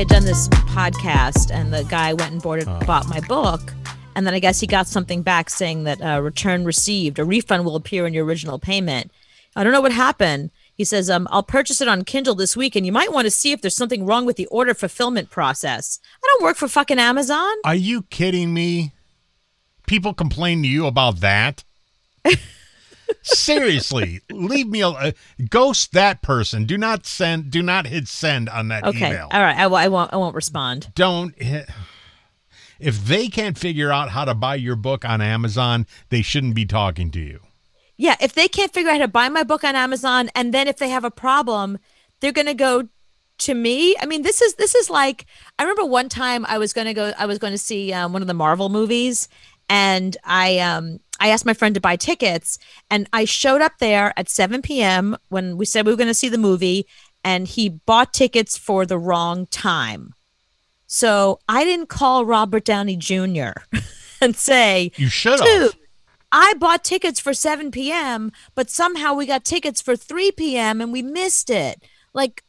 had 0.00 0.08
done 0.08 0.24
this 0.24 0.48
podcast, 0.48 1.50
and 1.50 1.74
the 1.74 1.84
guy 1.84 2.14
went 2.14 2.32
and 2.32 2.40
bought, 2.40 2.58
it, 2.58 2.64
bought 2.86 3.06
my 3.06 3.20
book, 3.20 3.60
and 4.16 4.26
then 4.26 4.32
I 4.32 4.38
guess 4.38 4.58
he 4.58 4.66
got 4.66 4.86
something 4.86 5.20
back 5.20 5.50
saying 5.50 5.84
that 5.84 6.00
uh, 6.00 6.22
return 6.22 6.64
received, 6.64 7.18
a 7.18 7.24
refund 7.24 7.66
will 7.66 7.76
appear 7.76 8.06
in 8.06 8.14
your 8.14 8.24
original 8.24 8.58
payment. 8.58 9.10
I 9.54 9.62
don't 9.62 9.74
know 9.74 9.82
what 9.82 9.92
happened. 9.92 10.52
He 10.74 10.84
says, 10.84 11.10
um, 11.10 11.28
I'll 11.30 11.42
purchase 11.42 11.82
it 11.82 11.88
on 11.88 12.06
Kindle 12.06 12.34
this 12.34 12.56
week, 12.56 12.76
and 12.76 12.86
you 12.86 12.92
might 12.92 13.12
want 13.12 13.26
to 13.26 13.30
see 13.30 13.52
if 13.52 13.60
there's 13.60 13.76
something 13.76 14.06
wrong 14.06 14.24
with 14.24 14.36
the 14.36 14.46
order 14.46 14.72
fulfillment 14.72 15.28
process. 15.28 15.98
I 16.24 16.26
don't 16.28 16.44
work 16.44 16.56
for 16.56 16.66
fucking 16.66 16.98
Amazon. 16.98 17.52
Are 17.66 17.74
you 17.74 18.04
kidding 18.04 18.54
me? 18.54 18.92
People 19.86 20.14
complain 20.14 20.62
to 20.62 20.68
you 20.68 20.86
about 20.86 21.20
that? 21.20 21.62
Seriously, 23.32 24.20
leave 24.30 24.66
me 24.68 24.80
alone. 24.80 25.12
Ghost 25.48 25.92
that 25.92 26.22
person. 26.22 26.64
Do 26.64 26.76
not 26.78 27.06
send. 27.06 27.50
Do 27.50 27.62
not 27.62 27.86
hit 27.86 28.08
send 28.08 28.48
on 28.48 28.68
that 28.68 28.84
Okay, 28.84 29.08
email. 29.08 29.28
all 29.30 29.40
right, 29.40 29.56
I, 29.56 29.66
won't. 29.88 30.12
I 30.12 30.16
won't 30.16 30.34
respond. 30.34 30.90
Don't 30.94 31.34
hit. 31.40 31.68
If 32.78 33.04
they 33.04 33.28
can't 33.28 33.58
figure 33.58 33.92
out 33.92 34.10
how 34.10 34.24
to 34.24 34.34
buy 34.34 34.54
your 34.54 34.76
book 34.76 35.04
on 35.04 35.20
Amazon, 35.20 35.86
they 36.08 36.22
shouldn't 36.22 36.54
be 36.54 36.64
talking 36.64 37.10
to 37.10 37.20
you. 37.20 37.40
Yeah, 37.96 38.16
if 38.20 38.32
they 38.32 38.48
can't 38.48 38.72
figure 38.72 38.90
out 38.90 38.94
how 39.00 39.06
to 39.06 39.08
buy 39.08 39.28
my 39.28 39.42
book 39.42 39.64
on 39.64 39.76
Amazon, 39.76 40.30
and 40.34 40.54
then 40.54 40.66
if 40.66 40.78
they 40.78 40.88
have 40.88 41.04
a 41.04 41.10
problem, 41.10 41.78
they're 42.20 42.32
gonna 42.32 42.54
go 42.54 42.88
to 43.38 43.54
me. 43.54 43.96
I 44.00 44.06
mean, 44.06 44.22
this 44.22 44.40
is 44.40 44.54
this 44.54 44.74
is 44.74 44.88
like 44.88 45.26
I 45.58 45.64
remember 45.64 45.84
one 45.84 46.08
time 46.08 46.46
I 46.46 46.56
was 46.58 46.72
gonna 46.72 46.94
go. 46.94 47.12
I 47.18 47.26
was 47.26 47.38
going 47.38 47.52
to 47.52 47.58
see 47.58 47.92
um, 47.92 48.12
one 48.14 48.22
of 48.22 48.28
the 48.28 48.34
Marvel 48.34 48.70
movies, 48.70 49.28
and 49.68 50.16
I 50.24 50.58
um 50.60 51.00
I 51.20 51.28
asked 51.28 51.46
my 51.46 51.54
friend 51.54 51.74
to 51.74 51.80
buy 51.80 51.96
tickets, 51.96 52.58
and 52.90 53.08
I 53.12 53.24
showed 53.26 53.60
up 53.60 53.78
there 53.78 54.12
at 54.16 54.28
7 54.28 54.62
p.m. 54.62 55.16
when 55.28 55.56
we 55.56 55.66
said 55.66 55.86
we 55.86 55.92
were 55.92 55.96
going 55.96 56.08
to 56.08 56.14
see 56.14 56.28
the 56.28 56.38
movie, 56.38 56.86
and 57.22 57.46
he 57.46 57.68
bought 57.68 58.12
tickets 58.12 58.56
for 58.56 58.86
the 58.86 58.98
wrong 58.98 59.46
time. 59.46 60.14
So 60.86 61.38
I 61.48 61.64
didn't 61.64 61.88
call 61.88 62.24
Robert 62.24 62.64
Downey 62.64 62.96
Jr. 62.96 63.52
and 64.20 64.34
say, 64.34 64.90
You 64.96 65.08
should 65.08 65.38
have. 65.40 65.76
I 66.32 66.54
bought 66.54 66.84
tickets 66.84 67.20
for 67.20 67.34
7 67.34 67.70
p.m., 67.70 68.32
but 68.54 68.70
somehow 68.70 69.14
we 69.14 69.26
got 69.26 69.44
tickets 69.44 69.80
for 69.80 69.96
3 69.96 70.32
p.m. 70.32 70.80
and 70.80 70.92
we 70.92 71.02
missed 71.02 71.50
it. 71.50 71.82
Like, 72.14 72.44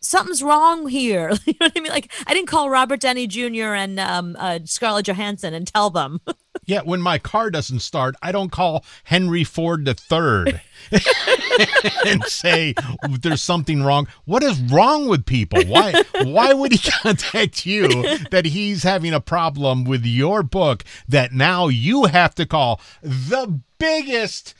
something's 0.00 0.42
wrong 0.42 0.88
here. 0.88 1.32
you 1.44 1.54
know 1.60 1.66
what 1.66 1.72
I 1.76 1.80
mean? 1.80 1.92
Like, 1.92 2.12
I 2.26 2.34
didn't 2.34 2.48
call 2.48 2.70
Robert 2.70 3.00
Downey 3.00 3.26
Jr. 3.26 3.74
and 3.74 3.98
um, 3.98 4.36
uh, 4.38 4.60
Scarlett 4.64 5.06
Johansson 5.06 5.54
and 5.54 5.66
tell 5.66 5.90
them. 5.90 6.20
Yeah, 6.66 6.80
when 6.80 7.00
my 7.00 7.18
car 7.18 7.48
doesn't 7.48 7.78
start, 7.78 8.16
I 8.20 8.32
don't 8.32 8.50
call 8.50 8.84
Henry 9.04 9.44
Ford 9.44 9.86
III 9.88 10.60
and 12.04 12.24
say 12.24 12.74
there's 13.20 13.40
something 13.40 13.84
wrong. 13.84 14.08
What 14.24 14.42
is 14.42 14.60
wrong 14.60 15.06
with 15.06 15.24
people? 15.26 15.62
Why 15.64 16.02
why 16.22 16.52
would 16.52 16.72
he 16.72 16.90
contact 17.02 17.66
you 17.66 17.88
that 18.30 18.46
he's 18.46 18.82
having 18.82 19.14
a 19.14 19.20
problem 19.20 19.84
with 19.84 20.04
your 20.04 20.42
book 20.42 20.82
that 21.06 21.32
now 21.32 21.68
you 21.68 22.06
have 22.06 22.34
to 22.34 22.46
call 22.46 22.80
the 23.00 23.60
biggest 23.78 24.54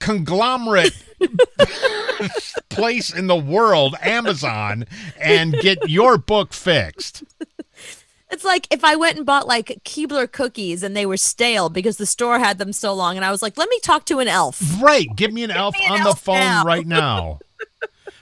conglomerate 0.00 0.92
place 2.68 3.14
in 3.14 3.28
the 3.28 3.36
world, 3.36 3.94
Amazon, 4.02 4.86
and 5.20 5.52
get 5.54 5.88
your 5.88 6.18
book 6.18 6.52
fixed? 6.52 7.22
It's 8.30 8.44
like 8.44 8.66
if 8.70 8.84
I 8.84 8.94
went 8.96 9.16
and 9.16 9.24
bought 9.24 9.46
like 9.46 9.80
Keebler 9.84 10.30
cookies 10.30 10.82
and 10.82 10.96
they 10.96 11.06
were 11.06 11.16
stale 11.16 11.68
because 11.70 11.96
the 11.96 12.06
store 12.06 12.38
had 12.38 12.58
them 12.58 12.72
so 12.72 12.92
long, 12.92 13.16
and 13.16 13.24
I 13.24 13.30
was 13.30 13.40
like, 13.42 13.56
let 13.56 13.68
me 13.70 13.80
talk 13.80 14.04
to 14.06 14.18
an 14.18 14.28
elf. 14.28 14.60
Right. 14.82 15.08
Give 15.16 15.32
me 15.32 15.44
an 15.44 15.50
elf 15.50 15.74
me 15.78 15.86
an 15.86 15.92
on 15.92 16.04
the 16.04 16.14
phone 16.14 16.36
now. 16.38 16.64
right 16.64 16.86
now. 16.86 17.40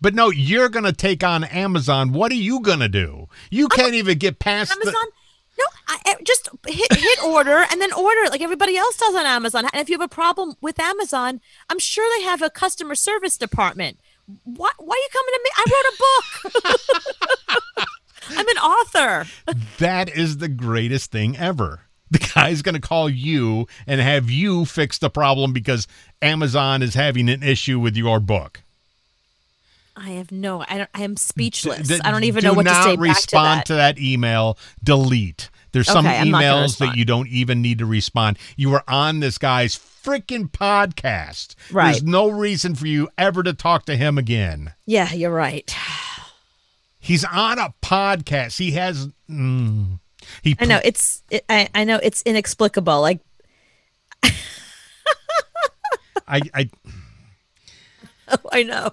But 0.00 0.14
no, 0.14 0.30
you're 0.30 0.70
going 0.70 0.86
to 0.86 0.94
take 0.94 1.22
on 1.22 1.44
Amazon. 1.44 2.12
What 2.12 2.32
are 2.32 2.36
you 2.36 2.60
going 2.60 2.78
to 2.78 2.88
do? 2.88 3.28
You 3.50 3.68
can't 3.68 3.92
even 3.94 4.16
get 4.16 4.38
past 4.38 4.72
Amazon. 4.72 4.94
the. 4.94 5.12
No, 5.58 5.64
I, 5.88 5.98
I- 6.06 6.16
just 6.24 6.48
hit 6.66 6.92
hit 6.92 7.22
order 7.22 7.64
and 7.70 7.80
then 7.82 7.92
order 7.92 8.22
it 8.22 8.30
like 8.30 8.40
everybody 8.40 8.76
else 8.78 8.96
does 8.96 9.14
on 9.14 9.26
Amazon. 9.26 9.66
And 9.72 9.80
if 9.82 9.90
you 9.90 9.98
have 9.98 10.04
a 10.04 10.08
problem 10.08 10.54
with 10.62 10.78
Amazon, 10.80 11.40
I'm 11.68 11.78
sure 11.78 12.06
they 12.18 12.24
have 12.24 12.40
a 12.40 12.48
customer 12.48 12.94
service 12.94 13.36
department. 13.36 13.98
Why, 14.44 14.70
why 14.78 14.94
are 14.94 14.98
you 14.98 15.08
coming 15.12 15.34
to 15.34 15.40
me? 15.44 15.50
I 15.56 15.64
wrote 15.72 15.86
a 15.92 15.96
book. 16.72 17.39
An 18.50 18.58
author. 18.58 19.26
That 19.78 20.08
is 20.08 20.38
the 20.38 20.48
greatest 20.48 21.10
thing 21.10 21.36
ever. 21.36 21.82
The 22.10 22.18
guy's 22.34 22.62
going 22.62 22.74
to 22.74 22.80
call 22.80 23.08
you 23.08 23.68
and 23.86 24.00
have 24.00 24.30
you 24.30 24.64
fix 24.64 24.98
the 24.98 25.10
problem 25.10 25.52
because 25.52 25.86
Amazon 26.20 26.82
is 26.82 26.94
having 26.94 27.28
an 27.28 27.42
issue 27.42 27.78
with 27.78 27.96
your 27.96 28.18
book. 28.18 28.62
I 29.96 30.10
have 30.10 30.32
no. 30.32 30.64
I 30.68 30.78
don't. 30.78 30.90
I 30.94 31.02
am 31.02 31.16
speechless. 31.16 31.88
D- 31.88 32.00
I 32.02 32.10
don't 32.10 32.24
even 32.24 32.40
do 32.40 32.48
know 32.48 32.54
what 32.54 32.64
to 32.64 32.72
not 32.72 32.84
say 32.84 32.96
back 32.96 32.96
to 32.96 33.02
respond 33.02 33.58
that. 33.58 33.66
to 33.66 33.74
that 33.74 33.98
email. 33.98 34.58
Delete. 34.82 35.50
There's 35.72 35.86
some 35.86 36.06
Okay, 36.06 36.18
I'm 36.18 36.28
emails 36.28 36.78
that 36.78 36.96
you 36.96 37.04
don't 37.04 37.28
even 37.28 37.62
need 37.62 37.78
to 37.78 37.86
respond. 37.86 38.38
You 38.56 38.72
are 38.74 38.82
on 38.88 39.20
this 39.20 39.38
guy's 39.38 39.76
freaking 39.76 40.50
podcast. 40.50 41.54
Right. 41.70 41.92
There's 41.92 42.02
no 42.02 42.28
reason 42.28 42.74
for 42.74 42.86
you 42.86 43.08
ever 43.16 43.42
to 43.42 43.52
talk 43.52 43.84
to 43.86 43.96
him 43.96 44.18
again. 44.18 44.72
Yeah, 44.86 45.12
you're 45.12 45.30
right. 45.30 45.72
He's 47.00 47.24
on 47.24 47.58
a 47.58 47.74
podcast. 47.82 48.58
He 48.58 48.72
has. 48.72 49.08
Mm, 49.28 49.98
he. 50.42 50.54
I 50.60 50.66
know 50.66 50.80
it's. 50.84 51.22
It, 51.30 51.44
I 51.48 51.68
I 51.74 51.84
know 51.84 51.98
it's 52.02 52.22
inexplicable. 52.22 53.00
Like 53.00 53.20
I, 56.28 56.40
I. 56.54 56.70
Oh, 58.32 58.36
I 58.52 58.62
know. 58.62 58.92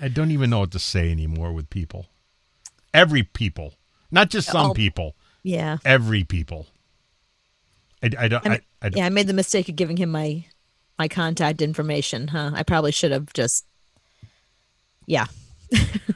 I 0.00 0.06
don't 0.06 0.30
even 0.30 0.50
know 0.50 0.60
what 0.60 0.70
to 0.70 0.78
say 0.78 1.10
anymore 1.10 1.52
with 1.52 1.68
people. 1.68 2.06
Every 2.94 3.24
people, 3.24 3.74
not 4.12 4.30
just 4.30 4.48
some 4.48 4.66
All- 4.66 4.74
people. 4.74 5.16
Yeah. 5.42 5.78
Every 5.84 6.22
people. 6.22 6.68
I, 8.00 8.10
I 8.16 8.28
don't. 8.28 8.46
I 8.46 8.48
I, 8.48 8.52
mean, 8.52 8.60
I, 8.82 8.88
don't- 8.88 8.98
yeah, 8.98 9.06
I 9.06 9.08
made 9.08 9.26
the 9.26 9.32
mistake 9.32 9.68
of 9.68 9.74
giving 9.74 9.96
him 9.96 10.10
my 10.10 10.44
my 10.96 11.08
contact 11.08 11.60
information, 11.60 12.28
huh? 12.28 12.52
I 12.54 12.62
probably 12.62 12.92
should 12.92 13.10
have 13.10 13.32
just 13.32 13.64
Yeah. 15.06 15.26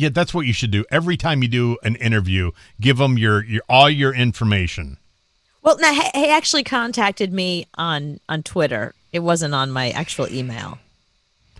Yeah, 0.00 0.08
that's 0.08 0.32
what 0.32 0.46
you 0.46 0.52
should 0.54 0.70
do. 0.70 0.84
Every 0.90 1.16
time 1.18 1.42
you 1.42 1.48
do 1.48 1.76
an 1.82 1.94
interview, 1.96 2.52
give 2.80 2.96
them 2.96 3.18
your, 3.18 3.44
your 3.44 3.62
all 3.68 3.90
your 3.90 4.14
information. 4.14 4.96
Well, 5.62 5.76
no, 5.78 5.92
he, 5.92 6.00
he 6.14 6.30
actually 6.30 6.64
contacted 6.64 7.32
me 7.34 7.66
on 7.74 8.18
on 8.28 8.42
Twitter. 8.42 8.94
It 9.12 9.18
wasn't 9.18 9.52
on 9.54 9.70
my 9.70 9.90
actual 9.90 10.26
email. 10.32 10.78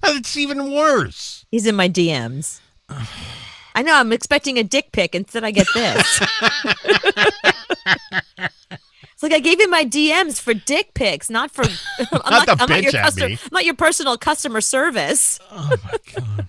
It's 0.02 0.38
even 0.38 0.72
worse. 0.72 1.44
He's 1.50 1.66
in 1.66 1.76
my 1.76 1.88
DMs. 1.90 2.60
I 3.74 3.82
know. 3.82 3.94
I'm 3.94 4.12
expecting 4.12 4.58
a 4.58 4.64
dick 4.64 4.90
pic. 4.92 5.14
Instead, 5.14 5.44
I 5.44 5.50
get 5.50 5.66
this. 5.74 6.20
it's 9.12 9.22
like 9.22 9.32
I 9.32 9.38
gave 9.38 9.60
you 9.60 9.68
my 9.68 9.84
DMs 9.84 10.40
for 10.40 10.54
dick 10.54 10.94
pics, 10.94 11.28
not 11.28 11.50
for. 11.50 11.64
I'm 11.98 12.30
Not 12.30 12.46
the 12.46 12.56
I'm 12.58 12.68
not 12.70 12.82
your 12.82 12.96
at 12.96 13.04
customer. 13.04 13.28
me. 13.28 13.34
I'm 13.34 13.48
not 13.52 13.64
your 13.66 13.74
personal 13.74 14.16
customer 14.16 14.60
service. 14.62 15.38
Oh 15.50 15.70
my 15.84 15.98
god. 16.14 16.46